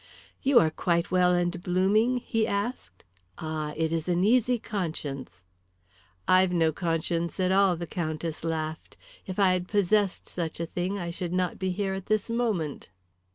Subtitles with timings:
[0.41, 3.03] "You are quite well and blooming?" he asked.
[3.37, 5.43] "Ah, it is an easy conscience."
[6.27, 8.97] "I've no conscience at all," the Countess laughed.
[9.27, 12.89] "If I had possessed such a thing I should not be here at this moment."